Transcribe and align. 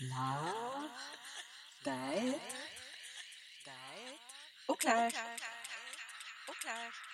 L'art 0.00 0.90
d'être 1.84 2.40
au 4.68 4.74
clair. 4.74 5.06
Au 5.06 6.52
clair. 6.52 6.92
Au 6.96 7.09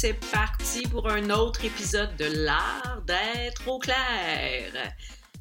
c'est 0.00 0.14
parti 0.30 0.82
pour 0.82 1.10
un 1.10 1.28
autre 1.30 1.64
épisode 1.64 2.14
de 2.14 2.26
l'art 2.26 3.02
d'être 3.04 3.66
au 3.66 3.80
clair. 3.80 4.94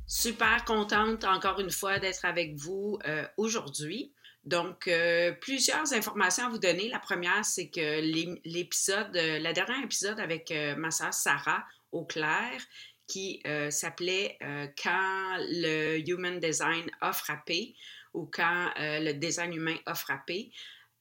Super 0.07 0.65
contente 0.65 1.25
encore 1.25 1.59
une 1.59 1.69
fois 1.69 1.99
d'être 1.99 2.25
avec 2.25 2.55
vous 2.55 2.97
euh, 3.05 3.23
aujourd'hui. 3.37 4.11
Donc, 4.45 4.87
euh, 4.87 5.31
plusieurs 5.31 5.93
informations 5.93 6.47
à 6.47 6.49
vous 6.49 6.57
donner. 6.57 6.89
La 6.89 6.97
première, 6.97 7.45
c'est 7.45 7.69
que 7.69 8.01
l'épisode, 8.45 9.15
euh, 9.15 9.37
la 9.37 9.53
dernière 9.53 9.83
épisode 9.83 10.19
avec 10.19 10.51
ma 10.75 10.89
sœur 10.89 11.13
Sarah 11.13 11.63
au 11.91 12.05
clair, 12.05 12.59
qui 13.05 13.43
s'appelait 13.69 14.39
Quand 14.81 15.37
le 15.37 15.99
Human 16.09 16.39
Design 16.39 16.89
a 16.99 17.13
frappé 17.13 17.75
ou 18.15 18.25
Quand 18.25 18.71
le 18.77 19.13
design 19.13 19.53
humain 19.53 19.77
a 19.85 19.93
frappé, 19.93 20.51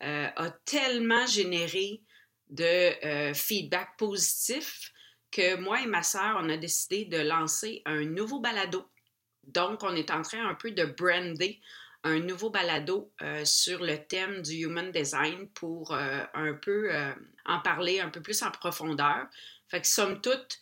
a 0.00 0.50
tellement 0.66 1.26
généré 1.26 2.02
de 2.50 3.04
euh, 3.04 3.34
feedback 3.34 3.96
positif 3.98 4.92
que 5.30 5.56
moi 5.56 5.82
et 5.82 5.86
ma 5.86 6.02
sœur, 6.02 6.38
on 6.40 6.48
a 6.48 6.56
décidé 6.56 7.04
de 7.04 7.18
lancer 7.18 7.82
un 7.84 8.04
nouveau 8.04 8.40
balado. 8.40 8.88
Donc, 9.44 9.82
on 9.82 9.94
est 9.94 10.10
en 10.10 10.22
train 10.22 10.48
un 10.48 10.54
peu 10.54 10.70
de 10.70 10.84
brander 10.84 11.60
un 12.04 12.20
nouveau 12.20 12.50
balado 12.50 13.12
euh, 13.22 13.44
sur 13.44 13.82
le 13.82 13.98
thème 13.98 14.42
du 14.42 14.54
human 14.64 14.92
design 14.92 15.48
pour 15.50 15.92
euh, 15.92 16.22
un 16.34 16.54
peu 16.54 16.90
en 17.44 17.60
parler 17.60 18.00
un 18.00 18.10
peu 18.10 18.22
plus 18.22 18.42
en 18.42 18.50
profondeur. 18.50 19.26
Fait 19.68 19.80
que 19.80 19.86
somme 19.86 20.20
toute, 20.20 20.58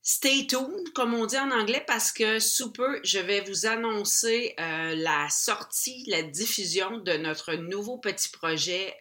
Stay 0.00 0.46
tuned, 0.46 0.90
comme 0.94 1.12
on 1.12 1.26
dit 1.26 1.36
en 1.36 1.50
anglais, 1.50 1.84
parce 1.86 2.12
que 2.12 2.38
sous 2.38 2.72
peu, 2.72 2.98
je 3.04 3.18
vais 3.18 3.42
vous 3.42 3.66
annoncer 3.66 4.54
la 4.56 5.28
sortie, 5.28 6.04
la 6.06 6.22
diffusion 6.22 6.96
de 6.98 7.12
notre 7.18 7.52
nouveau 7.54 7.98
petit 7.98 8.30
projet 8.30 8.96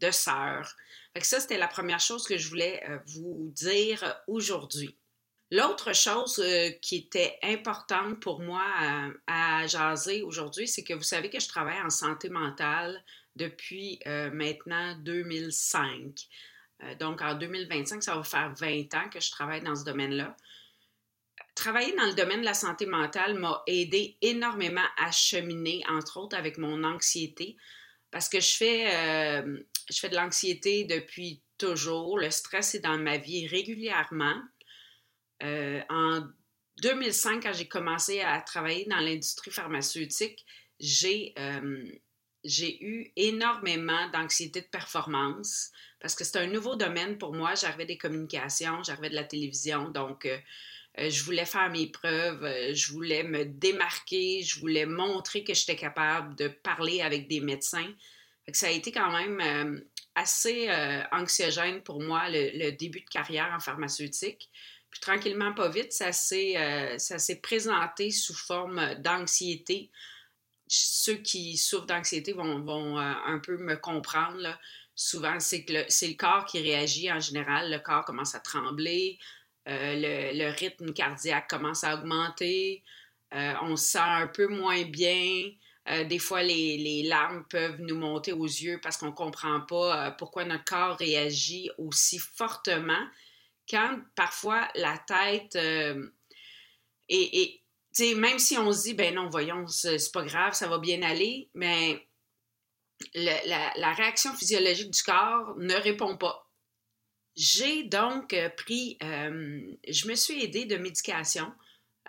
de 0.00 0.10
sœur 0.10 0.74
ça, 1.20 1.40
c'était 1.40 1.58
la 1.58 1.68
première 1.68 2.00
chose 2.00 2.26
que 2.26 2.38
je 2.38 2.48
voulais 2.48 2.82
euh, 2.88 2.98
vous 3.06 3.52
dire 3.54 4.16
aujourd'hui. 4.26 4.96
L'autre 5.50 5.94
chose 5.94 6.38
euh, 6.38 6.70
qui 6.80 6.96
était 6.96 7.38
importante 7.42 8.18
pour 8.20 8.40
moi 8.40 8.64
euh, 8.82 9.12
à, 9.26 9.66
jaser 9.66 10.22
aujourd'hui, 10.22 10.66
c'est 10.66 10.82
que 10.82 10.94
vous 10.94 11.02
savez 11.02 11.28
que 11.28 11.40
je 11.40 11.48
travaille 11.48 11.80
en 11.82 11.90
santé 11.90 12.30
mentale 12.30 13.04
depuis 13.36 13.98
maintenant 14.04 14.94
2005. 14.96 16.28
donc, 17.00 17.22
en 17.22 17.34
2025, 17.34 18.02
ça 18.02 18.14
va 18.14 18.22
faire 18.24 18.52
20 18.54 18.94
ans 18.94 19.08
que 19.10 19.20
je 19.20 19.30
travaille 19.30 19.62
dans 19.62 19.74
ce 19.74 19.84
domaine-là. 19.84 20.36
Travailler 21.54 21.96
dans 21.96 22.04
le 22.04 22.12
domaine 22.12 22.40
de 22.40 22.44
la 22.44 22.52
santé 22.52 22.84
mentale 22.84 23.38
m'a 23.38 23.62
aidé 23.66 24.18
énormément 24.20 24.84
à 24.98 25.10
cheminer, 25.10 25.82
entre 25.88 26.18
autres 26.18 26.36
avec 26.36 26.58
mon 26.58 26.84
anxiété, 26.84 27.56
parce 28.12 28.28
que 28.28 28.38
je 28.38 28.54
fais 28.54 29.42
je 29.90 29.98
fais 29.98 30.08
de 30.08 30.16
l'anxiété 30.16 30.84
depuis 30.84 31.42
toujours. 31.58 32.18
Le 32.18 32.30
stress 32.30 32.74
est 32.74 32.80
dans 32.80 32.98
ma 32.98 33.18
vie 33.18 33.46
régulièrement. 33.46 34.40
Euh, 35.42 35.80
en 35.88 36.22
2005, 36.82 37.42
quand 37.42 37.52
j'ai 37.52 37.68
commencé 37.68 38.20
à 38.20 38.40
travailler 38.40 38.86
dans 38.86 38.98
l'industrie 38.98 39.50
pharmaceutique, 39.50 40.44
j'ai 40.80 41.34
euh, 41.38 41.84
eu 42.60 43.12
énormément 43.16 44.08
d'anxiété 44.10 44.60
de 44.60 44.66
performance 44.66 45.70
parce 46.00 46.14
que 46.14 46.24
c'est 46.24 46.38
un 46.38 46.46
nouveau 46.46 46.74
domaine 46.74 47.18
pour 47.18 47.32
moi. 47.34 47.54
J'arrivais 47.54 47.86
des 47.86 47.98
communications, 47.98 48.82
j'arrivais 48.82 49.10
de 49.10 49.14
la 49.14 49.24
télévision, 49.24 49.88
donc 49.90 50.26
euh, 50.26 50.38
je 50.98 51.24
voulais 51.24 51.46
faire 51.46 51.70
mes 51.70 51.86
preuves, 51.86 52.74
je 52.74 52.92
voulais 52.92 53.22
me 53.22 53.44
démarquer, 53.44 54.42
je 54.42 54.60
voulais 54.60 54.86
montrer 54.86 55.42
que 55.42 55.54
j'étais 55.54 55.76
capable 55.76 56.34
de 56.36 56.48
parler 56.48 57.00
avec 57.00 57.28
des 57.28 57.40
médecins 57.40 57.92
ça 58.52 58.66
a 58.66 58.70
été 58.70 58.90
quand 58.90 59.10
même 59.10 59.40
euh, 59.40 59.80
assez 60.14 60.68
euh, 60.68 61.02
anxiogène 61.12 61.82
pour 61.82 62.02
moi, 62.02 62.24
le, 62.28 62.70
début 62.70 63.00
de 63.00 63.08
carrière 63.08 63.52
en 63.54 63.60
pharmaceutique. 63.60 64.50
Puis 64.90 65.00
tranquillement, 65.00 65.54
pas 65.54 65.68
vite, 65.68 65.92
ça 65.92 66.12
s'est, 66.12 66.54
euh, 66.56 67.34
présenté 67.42 68.10
sous 68.10 68.34
forme 68.34 68.94
d'anxiété. 68.96 69.90
Ceux 70.68 71.16
qui 71.16 71.56
souffrent 71.56 71.86
d'anxiété 71.86 72.32
vont, 72.32 72.98
un 72.98 73.38
peu 73.38 73.56
me 73.58 73.76
comprendre. 73.76 74.58
Souvent, 74.94 75.40
c'est 75.40 75.64
que 75.64 75.84
c'est 75.88 76.08
le 76.08 76.14
corps 76.14 76.44
qui 76.44 76.60
réagit 76.60 77.10
en 77.10 77.20
général. 77.20 77.70
Le 77.70 77.78
corps 77.78 78.04
commence 78.04 78.34
à 78.34 78.40
trembler, 78.40 79.18
le, 79.66 80.50
rythme 80.50 80.92
cardiaque 80.92 81.48
commence 81.48 81.84
à 81.84 81.94
augmenter, 81.94 82.82
on 83.32 83.76
se 83.76 83.90
sent 83.90 83.98
un 83.98 84.26
peu 84.26 84.48
moins 84.48 84.82
bien. 84.84 85.52
Euh, 85.88 86.04
des 86.04 86.20
fois, 86.20 86.42
les, 86.42 87.02
larmes 87.02 87.44
peuvent 87.50 87.80
nous 87.80 87.96
monter 87.96 88.32
aux 88.32 88.46
yeux 88.46 88.80
parce 88.80 88.96
qu'on 88.96 89.06
ne 89.06 89.12
comprend 89.12 89.60
pas 89.62 90.06
euh, 90.06 90.10
pourquoi 90.12 90.44
notre 90.44 90.64
corps 90.64 90.96
réagit 90.96 91.70
aussi 91.76 92.18
fortement 92.18 93.04
quand 93.68 93.98
parfois 94.14 94.68
la 94.76 94.96
tête 94.98 95.56
euh, 95.56 96.08
et, 97.08 97.60
même 98.16 98.38
si 98.38 98.56
on 98.56 98.72
se 98.72 98.84
dit, 98.84 98.94
ben 98.94 99.14
non, 99.14 99.28
voyons, 99.28 99.66
c'est 99.66 100.12
pas 100.12 100.22
grave, 100.22 100.54
ça 100.54 100.66
va 100.66 100.78
bien 100.78 101.02
aller, 101.02 101.50
mais 101.52 102.06
la, 103.14 103.92
réaction 103.92 104.32
physiologique 104.32 104.90
du 104.90 105.02
corps 105.02 105.54
ne 105.58 105.74
répond 105.74 106.16
pas. 106.16 106.50
J'ai 107.34 107.84
donc 107.84 108.34
pris, 108.56 108.98
je 109.00 110.08
me 110.08 110.14
suis 110.14 110.44
aidée 110.44 110.66
de 110.66 110.76
médication 110.76 111.52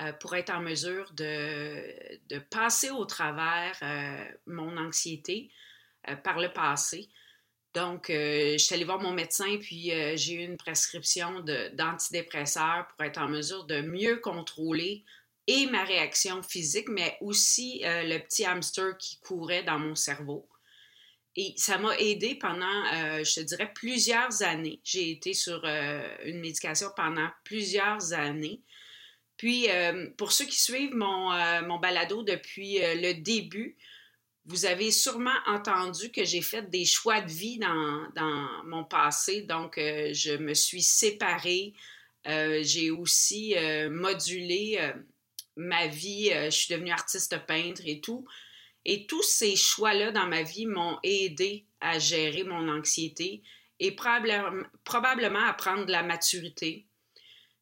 euh, 0.02 0.12
pour 0.14 0.34
être 0.36 0.50
en 0.50 0.60
mesure 0.60 1.12
de, 1.14 2.40
passer 2.50 2.90
au 2.90 3.06
travers 3.06 3.78
euh, 3.84 4.26
mon 4.48 4.76
anxiété 4.78 5.52
euh, 6.10 6.16
par 6.16 6.40
le 6.40 6.52
passé. 6.52 7.10
Donc, 7.76 8.06
je 8.10 8.58
suis 8.58 8.76
allée 8.76 8.86
voir 8.86 9.00
mon 9.00 9.14
médecin, 9.14 9.58
puis 9.60 9.92
j'ai 10.16 10.34
eu 10.34 10.44
une 10.44 10.58
prescription 10.58 11.40
d'antidépresseurs 11.74 12.88
pour 12.90 13.04
être 13.04 13.18
en 13.18 13.28
mesure 13.28 13.64
de 13.64 13.82
mieux 13.82 14.18
contrôler 14.18 15.04
et 15.48 15.66
ma 15.66 15.84
réaction 15.84 16.44
physique, 16.44 16.88
mais 16.88 17.18
aussi 17.20 17.82
le 17.84 18.20
petit 18.20 18.46
hamster 18.46 18.96
qui 19.00 19.20
courait 19.22 19.64
dans 19.64 19.80
mon 19.80 19.96
cerveau. 19.96 20.48
Et 21.36 21.54
ça 21.58 21.78
m'a 21.78 21.98
aidé 21.98 22.36
pendant, 22.36 22.84
je 23.24 23.34
te 23.36 23.40
dirais, 23.42 23.72
plusieurs 23.74 24.44
années. 24.44 24.80
J'ai 24.84 25.10
été 25.12 25.34
sur 25.34 25.66
une 25.66 26.40
médication 26.40 26.90
pendant 26.96 27.28
plusieurs 27.44 28.14
années. 28.14 28.62
Puis, 29.38 29.70
euh, 29.70 30.10
pour 30.18 30.32
ceux 30.32 30.46
qui 30.46 30.60
suivent 30.60 30.96
mon, 30.96 31.34
euh, 31.34 31.62
mon 31.64 31.80
balado 31.80 32.24
depuis 32.24 32.84
euh, 32.84 32.96
le 32.96 33.14
début, 33.14 33.78
vous 34.46 34.66
avez 34.66 34.92
sûrement 34.92 35.38
entendu 35.48 36.12
que 36.12 36.24
j'ai 36.24 36.42
fait 36.42 36.70
des 36.70 36.86
choix 36.86 37.22
de 37.22 37.32
vie 37.32 37.58
dans, 37.60 38.08
dans 38.16 38.64
mon 38.66 38.84
passé. 38.84 39.42
Donc, 39.42 39.76
je 39.78 40.38
me 40.38 40.54
suis 40.54 40.82
séparée. 40.82 41.74
j'ai 42.26 42.92
aussi 42.92 43.56
modulé 43.90 44.80
ma 45.56 45.88
vie. 45.88 46.30
je 46.30 46.50
suis 46.50 46.74
devenue 46.74 46.92
artiste 46.92 47.38
peintre 47.48 47.84
et 47.86 48.02
tout. 48.02 48.26
Et 48.86 49.08
tous 49.08 49.24
ces 49.24 49.56
choix-là 49.56 50.12
dans 50.12 50.28
ma 50.28 50.44
vie 50.44 50.66
m'ont 50.66 51.00
aidé 51.04 51.66
à 51.80 52.00
gérer 52.00 52.44
mon 52.44 52.70
anxiété 52.70 53.44
et 53.80 53.92
probablement, 53.92 55.46
à 55.46 55.54
prendre 55.54 55.86
de 55.86 55.92
la 55.92 56.04
maturité 56.04 56.88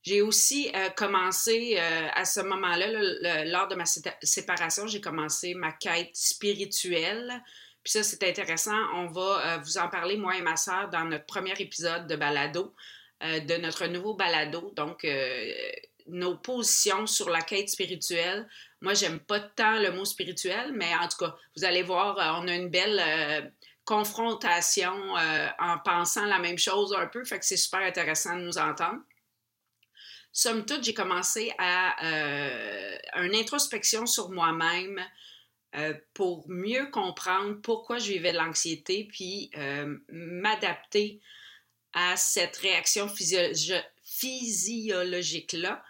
j'ai 0.04 0.22
aussi 0.22 0.72
euh, 0.76 0.90
commencé 0.90 1.78
euh, 1.78 2.08
à 2.14 2.26
ce 2.26 2.40
moment-là, 2.42 3.46
lors 3.46 3.68
de 3.68 3.76
ma 3.76 3.86
séparation, 3.86 4.88
j'ai 4.88 5.00
commencé 5.00 5.54
ma 5.54 5.72
quête 5.72 6.16
spirituelle. 6.16 7.44
Puis 7.84 7.92
ça, 7.92 8.04
c'est 8.04 8.24
intéressant. 8.24 8.78
On 8.96 9.08
va 9.08 9.22
euh, 9.22 9.58
vous 9.60 9.78
en 9.78 9.90
parler, 9.90 10.18
moi 10.18 10.36
et 10.38 10.42
ma 10.42 10.56
sœur, 10.56 10.90
dans 10.90 11.06
notre 11.06 11.26
premier 11.26 11.54
épisode 11.60 12.08
de 12.08 12.16
balado, 12.16 12.74
de 13.22 13.58
notre 13.58 13.86
nouveau 13.86 14.16
balado. 14.16 14.74
Donc, 14.76 15.06
nos 16.08 16.38
positions 16.38 17.08
sur 17.08 17.30
la 17.30 17.42
quête 17.42 17.70
spirituelle. 17.70 18.48
Moi, 18.82 18.94
j'aime 18.94 19.20
pas 19.20 19.40
tant 19.40 19.80
le 19.80 19.92
mot 19.92 20.06
spirituel, 20.06 20.72
mais 20.74 20.94
en 20.96 21.08
tout 21.08 21.18
cas, 21.18 21.36
vous 21.56 21.64
allez 21.64 21.84
voir, 21.84 22.42
on 22.42 22.48
a 22.48 22.56
une 22.56 22.70
belle 22.70 23.54
confrontation 23.86 25.14
en 25.60 25.78
pensant 25.80 26.26
la 26.26 26.40
même 26.40 26.58
chose 26.58 26.96
un 26.98 27.08
peu. 27.08 27.24
Fait 27.26 27.40
que 27.40 27.46
c'est 27.46 27.58
super 27.58 27.82
intéressant 27.82 28.36
de 28.36 28.42
nous 28.42 28.58
entendre. 28.58 29.02
Somme 30.34 30.66
toute, 30.66 30.84
j'ai 30.84 30.94
commencé 30.94 31.54
à 31.58 32.06
euh, 32.06 32.98
une 33.16 33.36
introspection 33.36 34.06
sur 34.06 34.30
moi-même 34.30 35.06
euh, 35.76 35.94
pour 36.14 36.50
mieux 36.50 36.86
comprendre 36.90 37.56
pourquoi 37.62 37.98
je 37.98 38.14
vivais 38.14 38.32
de 38.32 38.38
l'anxiété, 38.38 39.10
puis 39.12 39.52
euh, 39.58 39.98
m'adapter 40.10 41.20
à 41.94 42.16
cette 42.16 42.56
réaction 42.58 43.10
physiologique-là. 44.04 45.84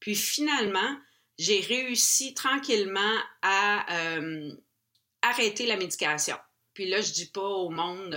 Puis 0.00 0.14
finalement, 0.14 0.96
j'ai 1.38 1.60
réussi 1.60 2.34
tranquillement 2.34 3.18
à 3.42 4.16
euh, 4.16 4.52
arrêter 5.22 5.66
la 5.66 5.76
médication. 5.76 6.36
Puis 6.74 6.88
là, 6.88 7.00
je 7.00 7.12
dis 7.12 7.30
pas 7.30 7.40
au 7.40 7.70
monde 7.70 8.14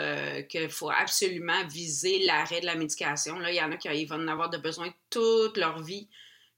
qu'il 0.50 0.70
faut 0.70 0.90
absolument 0.90 1.66
viser 1.68 2.20
l'arrêt 2.26 2.60
de 2.60 2.66
la 2.66 2.76
médication. 2.76 3.40
Là, 3.40 3.52
il 3.52 3.56
y 3.56 3.62
en 3.62 3.72
a 3.72 3.78
qui 3.78 4.06
vont 4.06 4.18
en 4.18 4.28
avoir 4.28 4.50
de 4.50 4.58
besoin 4.58 4.94
toute 5.10 5.56
leur 5.56 5.82
vie. 5.82 6.10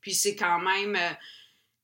Puis 0.01 0.15
c'est 0.15 0.35
quand 0.35 0.59
même, 0.59 0.97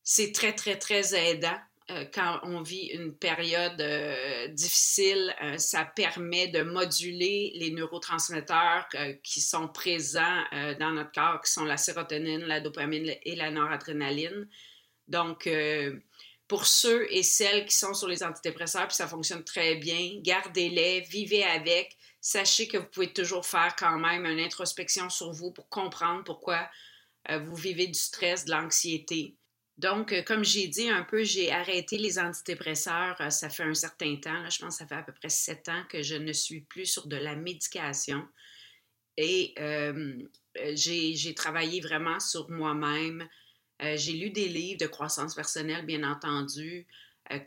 c'est 0.01 0.31
très, 0.31 0.53
très, 0.53 0.79
très 0.79 1.13
aidant 1.13 1.53
euh, 1.53 1.66
quand 2.13 2.39
on 2.43 2.61
vit 2.61 2.87
une 2.87 3.15
période 3.15 3.79
euh, 3.79 4.47
difficile, 4.49 5.33
euh, 5.41 5.57
ça 5.57 5.85
permet 5.85 6.49
de 6.49 6.61
moduler 6.61 7.53
les 7.55 7.71
neurotransmetteurs 7.71 8.87
qui 9.23 9.39
sont 9.39 9.69
présents 9.69 10.43
dans 10.79 10.91
notre 10.91 11.11
corps, 11.11 11.41
qui 11.41 11.51
sont 11.51 11.63
la 11.63 11.77
sérotonine, 11.77 12.41
la 12.41 12.59
dopamine 12.59 13.15
et 13.23 13.35
la 13.35 13.51
noradrénaline. 13.51 14.49
Donc, 15.07 15.49
pour 16.47 16.65
ceux 16.65 17.11
et 17.13 17.23
celles 17.23 17.65
qui 17.65 17.75
sont 17.75 17.93
sur 17.93 18.09
les 18.09 18.23
antidépresseurs, 18.23 18.87
puis 18.87 18.95
ça 18.95 19.07
fonctionne 19.07 19.43
très 19.43 19.75
bien, 19.75 20.19
gardez-les, 20.21 21.01
vivez 21.01 21.43
avec. 21.45 21.95
Sachez 22.19 22.67
que 22.67 22.77
vous 22.77 22.87
pouvez 22.87 23.13
toujours 23.13 23.45
faire 23.45 23.73
quand 23.77 23.97
même 23.97 24.25
une 24.25 24.39
introspection 24.39 25.09
sur 25.09 25.31
vous 25.31 25.51
pour 25.51 25.69
comprendre 25.69 26.25
pourquoi 26.25 26.69
vous 27.29 27.55
vivez 27.55 27.87
du 27.87 27.99
stress, 27.99 28.43
de 28.45 28.51
l'anxiété. 28.51 29.37
Donc, 29.77 30.11
euh, 30.11 30.23
comme 30.23 30.43
j'ai 30.43 30.67
dit 30.67 30.89
un 30.89 31.03
peu, 31.03 31.23
j'ai 31.23 31.51
arrêté 31.51 31.97
les 31.97 32.17
antidépresseurs, 32.17 33.15
euh, 33.21 33.29
ça 33.29 33.49
fait 33.49 33.63
un 33.63 33.75
certain 33.75 34.15
temps, 34.15 34.49
je 34.49 34.59
pense 34.59 34.77
que 34.77 34.83
ça 34.83 34.87
fait 34.87 34.95
à 34.95 35.03
peu 35.03 35.13
près 35.13 35.29
sept 35.29 35.69
ans 35.69 35.83
que 35.87 36.01
je 36.01 36.15
ne 36.15 36.33
suis 36.33 36.61
plus 36.61 36.87
sur 36.87 37.07
de 37.07 37.15
la 37.15 37.35
médication. 37.35 38.27
Et 39.17 39.53
euh, 39.59 40.17
j'ai 40.73 41.33
travaillé 41.35 41.81
vraiment 41.81 42.19
sur 42.19 42.49
moi-même. 42.49 43.27
j'ai 43.79 44.13
lu 44.13 44.29
des 44.29 44.47
livres 44.47 44.79
de 44.79 44.85
croissance 44.87 45.33
personnelle, 45.33 45.85
bien 45.85 46.03
entendu. 46.03 46.85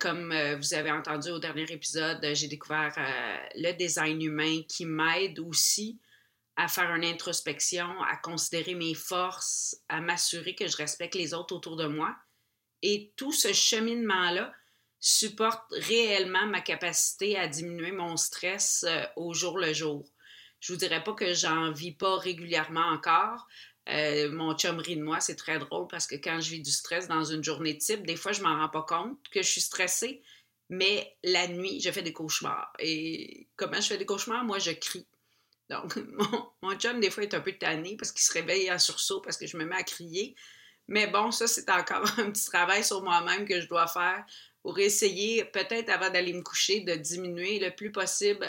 comme 0.00 0.34
vous 0.56 0.74
avez 0.74 0.90
entendu 0.90 1.30
au 1.30 1.38
dernier 1.38 1.70
épisode, 1.70 2.18
j'ai 2.34 2.48
découvert 2.48 2.92
le 3.54 3.72
design 3.72 4.20
humain 4.20 4.62
qui 4.68 4.84
m'aide 4.84 5.38
aussi 5.38 6.00
à 6.60 6.68
faire 6.68 6.94
une 6.94 7.06
introspection, 7.06 8.02
à 8.02 8.16
considérer 8.16 8.74
mes 8.74 8.92
forces, 8.92 9.80
à 9.88 10.02
m'assurer 10.02 10.54
que 10.54 10.68
je 10.68 10.76
respecte 10.76 11.14
les 11.14 11.32
autres 11.32 11.56
autour 11.56 11.76
de 11.76 11.86
moi. 11.86 12.14
Et 12.82 13.14
tout 13.16 13.32
ce 13.32 13.54
cheminement-là 13.54 14.52
supporte 14.98 15.64
réellement 15.72 16.46
ma 16.46 16.60
capacité 16.60 17.38
à 17.38 17.48
diminuer 17.48 17.92
mon 17.92 18.18
stress 18.18 18.84
euh, 18.86 19.02
au 19.16 19.32
jour 19.32 19.56
le 19.56 19.72
jour. 19.72 20.04
Je 20.60 20.74
vous 20.74 20.78
dirais 20.78 21.02
pas 21.02 21.14
que 21.14 21.32
j'en 21.32 21.72
vis 21.72 21.92
pas 21.92 22.18
régulièrement 22.18 22.88
encore. 22.92 23.48
Euh, 23.88 24.30
mon 24.30 24.54
chum 24.54 24.80
rit 24.80 24.96
de 24.96 25.02
moi, 25.02 25.20
c'est 25.20 25.36
très 25.36 25.58
drôle 25.58 25.88
parce 25.88 26.06
que 26.06 26.16
quand 26.16 26.40
je 26.42 26.50
vis 26.50 26.60
du 26.60 26.70
stress 26.70 27.08
dans 27.08 27.24
une 27.24 27.42
journée 27.42 27.78
type, 27.78 28.06
des 28.06 28.16
fois 28.16 28.32
je 28.32 28.42
m'en 28.42 28.58
rends 28.58 28.68
pas 28.68 28.84
compte 28.86 29.18
que 29.30 29.40
je 29.40 29.48
suis 29.48 29.62
stressée, 29.62 30.22
mais 30.68 31.16
la 31.24 31.48
nuit, 31.48 31.80
je 31.80 31.90
fais 31.90 32.02
des 32.02 32.12
cauchemars. 32.12 32.70
Et 32.78 33.48
comment 33.56 33.80
je 33.80 33.88
fais 33.88 33.98
des 33.98 34.06
cauchemars? 34.06 34.44
Moi, 34.44 34.58
je 34.58 34.72
crie. 34.72 35.06
Donc, 35.70 35.96
mon, 36.62 36.74
chum, 36.76 37.00
des 37.00 37.10
fois, 37.10 37.22
est 37.22 37.34
un 37.34 37.40
peu 37.40 37.52
tanné 37.52 37.96
parce 37.96 38.12
qu'il 38.12 38.22
se 38.22 38.32
réveille 38.32 38.70
en 38.70 38.78
sursaut 38.78 39.20
parce 39.20 39.36
que 39.36 39.46
je 39.46 39.56
me 39.56 39.64
mets 39.64 39.76
à 39.76 39.84
crier. 39.84 40.34
Mais 40.88 41.06
bon, 41.06 41.30
ça, 41.30 41.46
c'est 41.46 41.70
encore 41.70 42.04
un 42.18 42.30
petit 42.30 42.44
travail 42.44 42.84
sur 42.84 43.02
moi-même 43.02 43.46
que 43.46 43.60
je 43.60 43.68
dois 43.68 43.86
faire 43.86 44.24
pour 44.62 44.78
essayer, 44.78 45.44
peut-être 45.44 45.88
avant 45.88 46.10
d'aller 46.10 46.34
me 46.34 46.42
coucher, 46.42 46.80
de 46.80 46.94
diminuer 46.94 47.60
le 47.60 47.74
plus 47.74 47.92
possible 47.92 48.46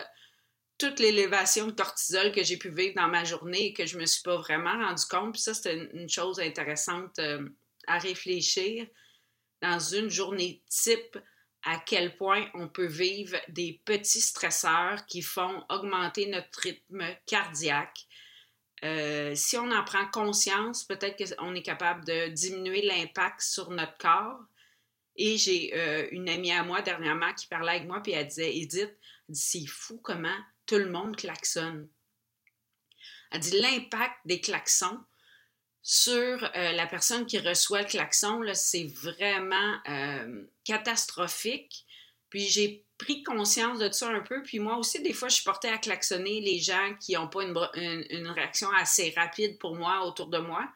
toute 0.78 1.00
l'élévation 1.00 1.68
de 1.68 1.72
cortisol 1.72 2.32
que 2.32 2.44
j'ai 2.44 2.58
pu 2.58 2.70
vivre 2.70 2.96
dans 2.96 3.08
ma 3.08 3.24
journée 3.24 3.68
et 3.68 3.74
que 3.74 3.86
je 3.86 3.96
ne 3.96 4.02
me 4.02 4.08
suis 4.08 4.24
pas 4.24 4.38
vraiment 4.38 4.84
rendu 4.84 5.06
compte. 5.06 5.34
Puis 5.34 5.42
ça, 5.42 5.54
c'est 5.54 5.90
une, 5.94 6.10
chose 6.10 6.40
intéressante 6.40 7.20
euh, 7.20 7.48
à 7.86 8.00
réfléchir 8.00 8.88
dans 9.62 9.80
une 9.80 10.10
journée 10.10 10.64
type 10.68 11.20
à 11.64 11.78
quel 11.78 12.16
point 12.16 12.50
on 12.54 12.68
peut 12.68 12.88
vivre 12.88 13.38
des 13.50 13.82
petits 13.86 14.22
stresseurs 14.22 15.06
qui 15.06 15.22
font 15.22 15.64
augmenter 15.70 16.28
notre 16.28 16.60
rythme 16.60 17.04
cardiaque. 17.26 18.08
Euh, 18.84 19.36
si 19.36 19.58
on 19.58 19.72
en 19.72 19.84
prend 19.84 20.08
conscience, 20.08 20.84
peut-être 20.84 21.36
qu'on 21.38 21.54
est 21.54 21.62
capable 21.62 22.04
de 22.06 22.30
diminuer 22.30 22.82
l'impact 22.82 23.42
sur 23.42 23.70
notre 23.70 23.98
corps. 23.98 24.40
Et 25.18 25.38
j'ai 25.38 25.72
euh, 25.76 26.08
une 26.12 26.30
amie 26.30 26.52
à 26.52 26.64
moi 26.64 26.82
dernièrement 26.82 27.34
qui 27.34 27.46
parlait 27.46 27.74
avec 27.74 27.88
moi, 27.88 28.02
puis 28.02 28.14
elle 28.14 28.28
disait 28.28 28.56
Edith, 28.58 28.96
c'est 29.32 29.68
fou 29.68 30.00
comment 30.02 30.38
tout 30.66 30.78
le 30.78 30.90
monde 30.90 31.16
klaxonne. 31.16 31.88
Elle 33.30 33.40
dit 33.42 33.60
l'impact 33.60 34.16
des 34.26 34.42
klaxons 34.42 35.00
sur 35.84 36.44
euh, 36.44 36.72
la 36.74 36.86
personne 36.86 37.26
qui 37.26 37.40
reçoit 37.40 37.82
le 37.82 37.88
klaxon, 37.88 38.42
c'est 38.54 38.86
vraiment 38.86 39.80
euh, 39.90 40.44
catastrophique. 40.64 41.86
Puis 42.30 42.48
j'ai 42.48 42.86
pris 42.98 43.24
conscience 43.24 43.80
de 43.80 43.92
ça 43.92 44.10
un 44.10 44.22
peu. 44.22 44.44
Puis 44.44 44.60
moi 44.60 44.78
aussi, 44.78 45.02
des 45.02 45.14
fois, 45.14 45.28
je 45.28 45.36
suis 45.36 45.44
portée 45.44 45.70
à 45.70 45.78
klaxonner 45.78 46.40
les 46.40 46.60
gens 46.60 46.94
qui 47.00 47.14
n'ont 47.16 47.28
pas 47.28 47.44
une, 47.44 48.28
réaction 48.28 48.70
assez 48.74 49.12
rapide 49.16 49.58
pour 49.58 49.76
moi 49.76 50.06
autour 50.06 50.28
de 50.28 50.38
moi. 50.38 50.68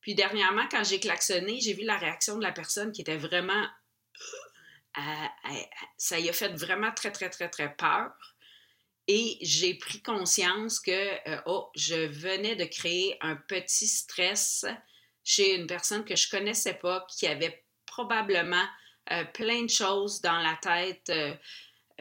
Puis 0.00 0.14
dernièrement, 0.14 0.66
quand 0.70 0.84
j'ai 0.84 0.98
klaxonné, 0.98 1.60
j'ai 1.60 1.74
vu 1.74 1.84
la 1.84 1.98
réaction 1.98 2.38
de 2.38 2.42
la 2.42 2.52
personne 2.52 2.92
qui 2.92 3.02
était 3.02 3.18
vraiment... 3.18 3.66
Euh, 4.98 5.26
ça 5.98 6.18
y 6.18 6.28
a 6.28 6.32
fait 6.32 6.48
vraiment 6.48 6.90
très, 6.92 7.12
très, 7.12 7.28
très, 7.28 7.48
très 7.48 7.74
peur. 7.76 8.10
Et 9.12 9.38
j'ai 9.40 9.74
pris 9.74 10.00
conscience 10.00 10.78
que, 10.78 10.92
euh, 10.92 11.40
oh, 11.46 11.68
je 11.74 11.96
venais 11.96 12.54
de 12.54 12.62
créer 12.62 13.16
un 13.20 13.34
petit 13.34 13.88
stress 13.88 14.64
chez 15.24 15.56
une 15.56 15.66
personne 15.66 16.04
que 16.04 16.14
je 16.14 16.30
connaissais 16.30 16.74
pas, 16.74 17.04
qui 17.18 17.26
avait 17.26 17.64
probablement 17.86 18.64
euh, 19.10 19.24
plein 19.34 19.64
de 19.64 19.68
choses 19.68 20.20
dans 20.20 20.38
la 20.38 20.56
tête. 20.62 21.10
Euh, 21.10 21.34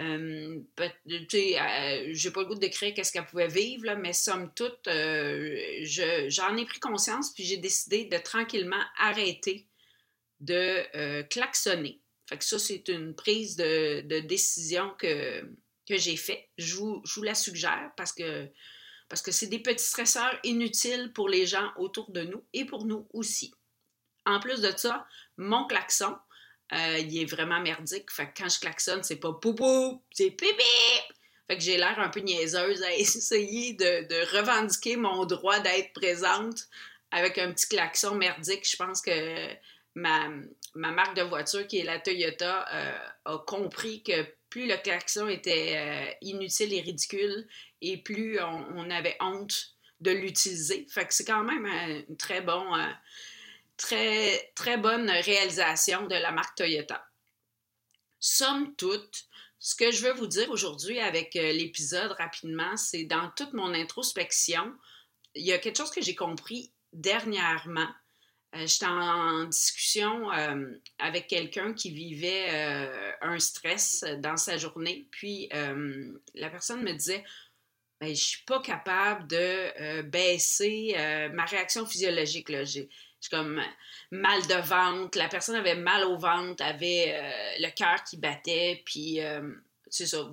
euh 0.01 0.59
j'ai 0.77 2.31
pas 2.31 2.41
le 2.41 2.45
goût 2.45 2.53
de 2.53 2.59
décrire 2.59 2.93
qu'est-ce 2.93 3.11
qu'elle 3.11 3.25
pouvait 3.25 3.47
vivre, 3.47 3.95
mais 3.95 4.13
somme 4.13 4.53
toute, 4.53 4.85
j'en 4.85 6.57
ai 6.57 6.65
pris 6.67 6.79
conscience, 6.79 7.33
puis 7.33 7.43
j'ai 7.43 7.57
décidé 7.57 8.05
de 8.05 8.19
tranquillement 8.19 8.83
arrêter 8.99 9.67
de 10.41 11.23
klaxonner. 11.23 12.01
Fait 12.27 12.37
que 12.37 12.45
ça, 12.45 12.59
c'est 12.59 12.87
une 12.87 13.15
prise 13.15 13.55
de 13.55 14.19
décision 14.19 14.91
que, 14.99 15.43
que 15.89 15.97
j'ai 15.97 16.15
fait. 16.15 16.47
Je 16.57 16.75
vous, 16.75 17.03
la 17.23 17.35
suggère 17.35 17.91
parce 17.97 18.13
que 18.13 18.47
parce 19.09 19.23
que 19.23 19.31
c'est 19.31 19.47
des 19.47 19.59
petits 19.59 19.83
stresseurs 19.83 20.37
inutiles 20.43 21.11
pour 21.13 21.29
les 21.29 21.47
gens 21.47 21.71
autour 21.77 22.11
de 22.11 22.21
nous 22.21 22.45
et 22.53 22.63
pour 22.63 22.85
nous 22.85 23.07
aussi. 23.11 23.51
En 24.27 24.39
plus 24.39 24.61
de 24.61 24.71
ça, 24.77 25.07
mon 25.37 25.65
klaxon, 25.65 26.15
euh, 26.73 26.99
il 26.99 27.19
est 27.19 27.25
vraiment 27.25 27.59
merdique. 27.59 28.11
Fait 28.11 28.27
que 28.27 28.43
quand 28.43 28.49
je 28.49 28.59
klaxonne, 28.59 29.01
c'est 29.01 29.15
pas 29.15 29.33
poupou, 29.33 30.03
c'est 30.11 30.29
pipi. 30.29 30.63
Fait 31.47 31.57
que 31.57 31.63
j'ai 31.63 31.77
l'air 31.77 31.97
un 31.97 32.09
peu 32.09 32.19
niaiseuse 32.19 32.83
à 32.83 32.93
essayer 32.97 33.73
de, 33.73 34.07
de 34.07 34.37
revendiquer 34.37 34.95
mon 34.95 35.25
droit 35.25 35.59
d'être 35.59 35.91
présente 35.93 36.67
avec 37.09 37.39
un 37.39 37.51
petit 37.51 37.67
klaxon 37.67 38.13
merdique. 38.13 38.69
Je 38.69 38.75
pense 38.75 39.01
que 39.01 39.49
ma, 39.99 40.29
ma 40.75 40.91
marque 40.91 41.15
de 41.15 41.21
voiture, 41.21 41.67
qui 41.67 41.79
est 41.79 41.83
la 41.83 41.99
Toyota, 41.99 42.65
euh, 42.73 42.97
a 43.25 43.37
compris 43.39 44.01
que 44.03 44.25
plus 44.49 44.67
le 44.67 44.77
klaxon 44.77 45.27
était 45.27 45.75
euh, 45.77 46.11
inutile 46.21 46.73
et 46.73 46.81
ridicule, 46.81 47.47
et 47.81 47.97
plus 47.97 48.39
on, 48.41 48.89
avait 48.89 49.17
honte 49.19 49.75
de 49.99 50.11
l'utiliser. 50.11 50.87
Fait 50.89 51.05
que 51.05 51.13
c'est 51.13 51.25
quand 51.25 51.43
même 51.43 51.65
une 51.65 52.15
euh, 52.19 52.91
très, 53.77 54.51
très 54.55 54.77
bonne 54.77 55.09
réalisation 55.09 56.07
de 56.07 56.15
la 56.15 56.31
marque 56.31 56.57
Toyota. 56.57 57.05
Somme 58.19 58.75
toute, 58.75 59.25
ce 59.59 59.75
que 59.75 59.91
je 59.91 60.03
veux 60.03 60.13
vous 60.13 60.27
dire 60.27 60.49
aujourd'hui 60.49 60.99
avec 60.99 61.33
l'épisode 61.33 62.11
rapidement, 62.13 62.75
c'est 62.77 63.03
dans 63.03 63.29
toute 63.35 63.53
mon 63.53 63.73
introspection, 63.73 64.73
il 65.35 65.45
y 65.45 65.53
a 65.53 65.57
quelque 65.57 65.77
chose 65.77 65.91
que 65.91 66.01
j'ai 66.01 66.15
compris 66.15 66.71
dernièrement 66.91 67.89
euh, 68.55 68.65
j'étais 68.65 68.87
en, 68.87 69.45
discussion 69.45 70.31
euh, 70.31 70.71
avec 70.97 71.27
quelqu'un 71.27 71.73
qui 71.73 71.91
vivait 71.91 72.47
euh, 72.49 73.11
un 73.21 73.39
stress 73.39 74.03
dans 74.19 74.37
sa 74.37 74.57
journée. 74.57 75.07
Puis 75.11 75.49
la 76.35 76.49
personne 76.49 76.83
me 76.83 76.93
disait 76.93 77.23
ben, 77.99 78.09
Je 78.09 78.21
suis 78.21 78.43
pas 78.43 78.61
capable 78.61 79.27
de 79.27 80.01
baisser 80.01 80.95
ma 81.33 81.45
réaction 81.45 81.85
physiologique. 81.85 82.47
J'ai 82.65 82.89
comme 83.29 83.61
mal 84.11 84.41
de 84.47 84.67
ventre. 84.67 85.17
La 85.17 85.27
personne 85.27 85.55
avait 85.55 85.75
mal 85.75 86.05
au 86.05 86.17
ventre, 86.17 86.63
avait 86.63 87.55
le 87.59 87.69
cœur 87.71 88.03
qui 88.03 88.17
battait. 88.17 88.81
Puis 88.85 89.19
c'est 89.89 90.07
ça, 90.07 90.31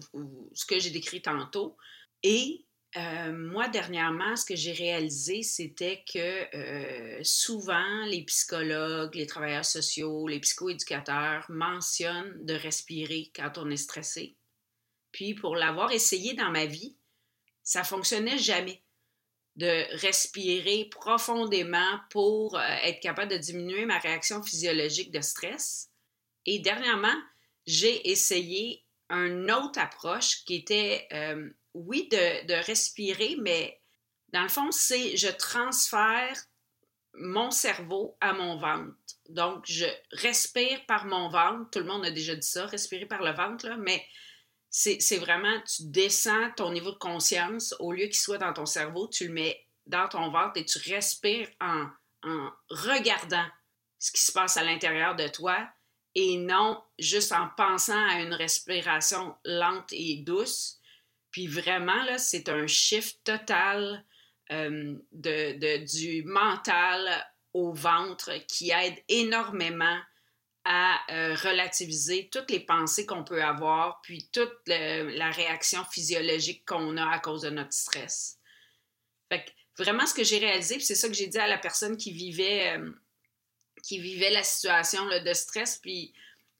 ce 0.55 0.65
que 0.65 0.79
j'ai 0.79 0.91
décrit 0.91 1.21
tantôt. 1.21 1.77
Et 2.23 2.66
euh, 2.97 3.33
moi, 3.33 3.69
dernièrement, 3.69 4.37
ce 4.37 4.47
que 4.47 4.57
j'ai 4.57 4.73
réalisé, 4.73 5.43
c'était 5.43 6.03
que 6.11 6.57
euh, 6.57 7.21
souvent, 7.23 8.05
les 8.07 8.23
psychologues, 8.23 9.15
les 9.15 9.27
travailleurs 9.27 9.67
sociaux, 9.67 10.27
les 10.29 10.41
psychoéducateurs 10.41 11.45
mentionnent 11.51 12.45
de 12.45 12.55
respirer 12.55 13.31
quand 13.35 13.59
on 13.59 13.69
est 13.69 13.77
stressé. 13.77 14.37
Puis, 15.13 15.35
pour 15.35 15.57
l'avoir 15.57 15.93
essayé 15.93 16.33
dans 16.35 16.51
ma 16.51 16.65
vie, 16.65 16.97
ça 17.63 17.85
fonctionnait 17.85 18.39
jamais 18.39 18.83
de 19.57 19.85
respirer 20.01 20.87
profondément 20.91 22.01
pour 22.11 22.57
euh, 22.57 22.63
être 22.83 23.01
capable 23.01 23.33
de 23.33 23.39
diminuer 23.39 23.85
ma 23.85 23.99
réaction 23.99 24.43
physiologique 24.43 25.11
de 25.11 25.21
stress. 25.21 25.91
Et 26.47 26.61
dernièrement, 26.61 27.17
j'ai 27.67 28.11
essayé 28.11 28.85
une 29.11 29.51
autre 29.51 29.79
approche 29.79 30.45
qui 30.45 30.55
était, 30.55 31.09
oui, 31.77 32.09
de, 32.11 32.65
respirer, 32.65 33.37
mais 33.41 33.81
dans 34.33 34.43
le 34.43 34.49
fond, 34.49 34.71
c'est 34.73 35.17
je 35.17 35.29
transfère 35.29 36.37
mon 37.15 37.51
cerveau 37.51 38.17
à 38.21 38.33
mon 38.33 38.57
ventre. 38.57 38.95
Donc, 39.29 39.65
je 39.67 39.87
respire 40.13 40.85
par 40.87 41.07
mon 41.07 41.29
ventre. 41.29 41.71
Tout 41.71 41.79
le 41.81 41.87
monde 41.87 42.05
a 42.05 42.11
déjà 42.11 42.35
dit 42.35 42.47
ça, 42.47 42.67
respirer 42.67 43.07
par 43.07 43.23
le 43.23 43.33
ventre, 43.33 43.69
mais 43.79 44.05
c'est 44.71 45.19
vraiment, 45.19 45.61
tu 45.63 45.85
descends 45.85 46.51
ton 46.57 46.73
niveau 46.73 46.93
de 46.93 46.99
conscience, 46.99 47.75
au 47.79 47.93
lieu 47.93 48.07
qu'il 48.07 48.17
soit 48.17 48.39
dans 48.39 48.53
ton 48.53 48.67
cerveau, 48.67 49.09
tu 49.09 49.29
le 49.29 49.33
mets 49.33 49.67
dans 49.87 50.09
ton 50.09 50.31
ventre 50.31 50.57
et 50.57 50.65
tu 50.65 50.79
respires 50.91 51.49
en 51.61 51.89
regardant 52.69 53.47
ce 53.99 54.13
qui 54.13 54.21
se 54.21 54.33
passe 54.33 54.57
à 54.57 54.65
l'intérieur 54.65 55.17
de 55.17 55.29
toi 55.29 55.67
et 56.15 56.39
non 56.39 56.83
juste 56.99 57.33
en 57.33 57.49
pensant 57.57 58.07
à 58.09 58.21
une 58.21 58.35
respiration 58.35 59.35
lente 59.45 59.93
et 59.93 60.17
douce. 60.17 60.81
Puis 61.37 61.49
vraiment, 61.49 62.17
c'est 62.17 62.49
un 62.49 62.67
shift 62.67 63.23
total 63.23 64.07
euh, 64.53 64.97
du 65.13 66.23
mental 66.25 67.27
au 67.53 67.75
ventre 67.75 68.33
qui 68.49 68.71
aide 68.71 68.95
énormément 69.11 70.01
à 70.65 70.99
euh, 71.11 71.35
relativiser 71.35 72.31
toutes 72.33 72.51
les 72.51 72.61
pensées 72.61 73.05
qu'on 73.05 73.23
peut 73.23 73.45
avoir, 73.45 74.01
puis 74.01 74.31
toute 74.33 74.57
la 74.67 75.31
réaction 75.31 75.85
physiologique 75.85 76.65
qu'on 76.65 76.97
a 76.97 77.07
à 77.07 77.19
cause 77.19 77.43
de 77.43 77.51
notre 77.51 77.75
stress. 77.75 78.39
Fait 79.29 79.45
que 79.45 79.51
vraiment, 79.83 80.07
ce 80.07 80.15
que 80.15 80.25
j'ai 80.25 80.39
réalisé, 80.39 80.77
puis 80.77 80.87
c'est 80.87 80.95
ça 80.95 81.07
que 81.07 81.15
j'ai 81.15 81.27
dit 81.27 81.37
à 81.37 81.49
la 81.49 81.59
personne 81.59 81.99
qui 81.99 82.13
vivait, 82.13 82.79
euh, 82.79 82.93
qui 83.83 83.99
vivait 83.99 84.31
la 84.31 84.43
situation 84.43 85.05
de 85.05 85.33
stress, 85.35 85.81
puis 85.83 86.15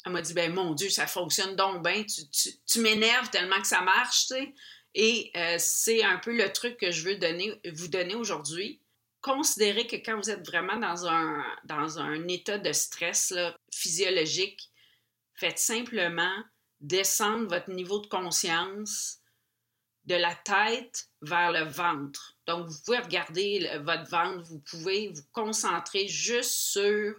elle 0.07 0.13
m'a 0.13 0.23
dit, 0.23 0.33
ben 0.33 0.55
mon 0.55 0.73
Dieu, 0.73 0.89
ça 0.89 1.07
fonctionne 1.07 1.57
donc 1.57 1.83
bien, 1.83 2.05
tu, 2.05 2.23
tu, 2.65 2.81
m'énerves 2.81 3.29
tellement 3.31 3.61
que 3.61 3.67
ça 3.67 3.83
marche, 3.83 4.29
tu 4.29 4.35
sais. 4.35 4.55
Et 4.95 5.31
euh, 5.37 5.57
c'est 5.59 6.03
un 6.03 6.19
peu 6.19 6.35
le 6.35 6.51
truc 6.53 6.79
que 6.79 6.91
je 6.91 7.03
veux 7.03 7.17
donner, 7.17 7.61
vous 7.75 7.89
donner 7.89 8.15
aujourd'hui 8.15 8.81
considérez 9.27 9.89
que 9.89 9.97
quand 9.97 10.17
vous 10.17 10.31
êtes 10.31 10.47
vraiment 10.47 10.77
dans 10.77 11.07
un, 11.09 11.45
dans 11.65 11.99
un 11.99 12.29
état 12.29 12.59
de 12.59 12.73
stress 12.73 13.35
physiologique, 13.75 14.71
faites 15.35 15.59
simplement 15.59 16.33
descendre 16.81 17.49
votre 17.49 17.71
niveau 17.71 17.99
de 17.99 18.07
conscience 18.07 19.19
de 20.05 20.15
la 20.15 20.35
tête 20.37 21.09
vers 21.23 21.51
le 21.51 21.65
ventre. 21.65 22.37
Donc, 22.47 22.69
vous 22.69 22.79
pouvez 22.85 22.99
regarder 22.99 23.69
votre 23.83 24.09
ventre, 24.09 24.45
vous 24.45 24.61
pouvez 24.61 25.09
vous 25.09 25.25
concentrer 25.33 26.07
juste 26.07 26.53
sur 26.53 27.17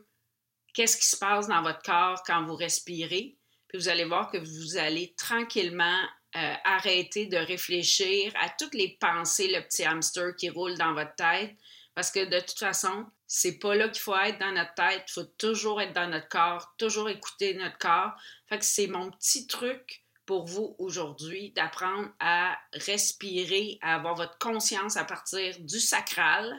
qu'est-ce 0.77 0.97
qui 0.97 1.07
se 1.07 1.17
passe 1.17 1.47
dans 1.47 1.63
votre 1.63 1.81
corps 1.81 2.21
quand 2.23 2.45
vous 2.45 2.55
respirez. 2.55 3.35
Puis 3.67 3.79
vous 3.79 3.89
allez 3.89 4.05
voir 4.05 4.29
que 4.29 4.37
vous 4.37 4.77
allez 4.77 5.15
tranquillement 5.17 6.03
euh, 6.35 6.53
arrêter 6.63 7.25
de 7.25 7.37
réfléchir 7.37 8.31
à 8.39 8.49
toutes 8.49 8.75
les 8.75 8.95
pensées, 9.01 9.47
le 9.47 9.61
petit 9.61 9.85
hamster 9.85 10.35
qui 10.35 10.51
roule 10.51 10.77
dans 10.77 10.93
votre 10.93 11.15
tête, 11.15 11.55
parce 11.95 12.11
que 12.11 12.23
de 12.25 12.39
toute 12.41 12.59
façon, 12.59 13.07
c'est 13.25 13.57
pas 13.57 13.73
là 13.73 13.89
qu'il 13.89 14.03
faut 14.03 14.15
être 14.15 14.37
dans 14.37 14.51
notre 14.51 14.75
tête. 14.75 15.03
Il 15.07 15.13
faut 15.13 15.23
toujours 15.39 15.81
être 15.81 15.93
dans 15.93 16.07
notre 16.07 16.29
corps, 16.29 16.71
toujours 16.77 17.09
écouter 17.09 17.55
notre 17.55 17.79
corps. 17.79 18.11
Fait 18.47 18.59
que 18.59 18.65
c'est 18.65 18.85
mon 18.85 19.09
petit 19.09 19.47
truc 19.47 20.03
pour 20.27 20.45
vous 20.45 20.75
aujourd'hui 20.77 21.53
d'apprendre 21.53 22.09
à 22.19 22.55
respirer, 22.73 23.79
à 23.81 23.95
avoir 23.95 24.13
votre 24.13 24.37
conscience 24.37 24.95
à 24.95 25.05
partir 25.05 25.59
du 25.59 25.79
sacral. 25.79 26.55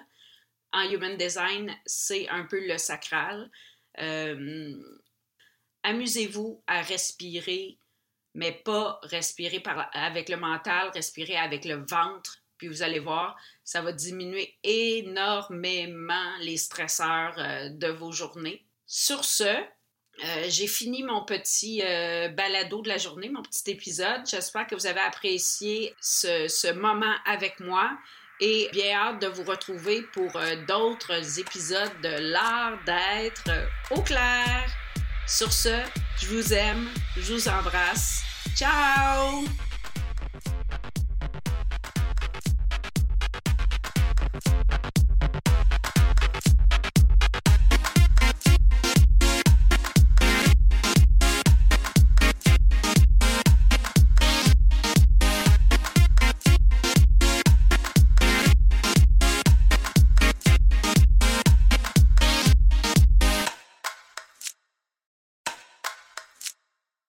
En 0.73 0.83
Human 0.91 1.17
Design, 1.17 1.73
c'est 1.87 2.29
un 2.31 2.45
peu 2.47 2.59
le 2.67 2.79
sacral. 2.79 3.49
Euh, 4.01 4.75
amusez-vous 5.83 6.63
à 6.67 6.83
respirer, 6.83 7.79
mais 8.35 8.53
pas 8.53 9.01
respirer 9.03 9.63
avec 9.93 10.29
le 10.29 10.37
mental, 10.37 10.91
respirer 10.95 11.37
avec 11.37 11.65
le 11.65 11.85
ventre 11.89 12.39
puis 12.59 12.67
vous 12.67 12.83
allez 12.83 12.99
voir, 12.99 13.37
ça 13.63 13.83
va 13.83 13.93
diminuer 13.93 14.59
énormément 14.65 16.37
les 16.41 16.57
stresseurs 16.57 17.39
euh, 17.39 17.69
de 17.69 17.87
vos 17.87 18.11
journées. 18.11 18.67
Sur 18.85 19.25
ce, 19.25 19.45
euh, 19.45 20.45
j'ai 20.49 20.67
fini 20.67 21.05
mon 21.05 21.25
petit 21.25 21.81
balado 22.35 22.83
de 22.83 22.89
la 22.89 22.99
journée, 22.99 23.29
mon 23.29 23.43
petit 23.43 23.71
épisode. 23.71 24.27
J'espère 24.29 24.67
que 24.67 24.75
vous 24.75 24.87
avez 24.87 24.99
apprécié 24.99 25.95
ce, 26.01 26.73
moment 26.73 27.15
avec 27.27 27.61
moi 27.61 27.97
et 28.41 28.69
bien 28.73 28.97
hâte 28.97 29.23
de 29.23 29.27
vous 29.29 29.45
retrouver 29.45 30.03
pour 30.13 30.33
d'autres 30.67 31.39
épisodes 31.39 32.01
de 32.03 32.33
l'art 32.33 32.79
d'être 32.85 33.51
au 33.91 34.03
clair. 34.03 34.71
Sur 35.27 35.53
ce, 35.53 35.77
je 36.21 36.27
vous 36.29 36.55
aime, 36.55 36.89
je 37.17 37.35
vous 37.35 37.49
embrasse. 37.49 38.23
Ciao! 38.57 39.45